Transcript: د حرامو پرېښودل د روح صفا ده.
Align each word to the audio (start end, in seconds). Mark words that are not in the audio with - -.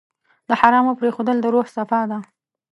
د 0.47 0.49
حرامو 0.59 0.97
پرېښودل 0.99 1.37
د 1.41 1.45
روح 1.53 1.65
صفا 1.75 2.01
ده. 2.11 2.17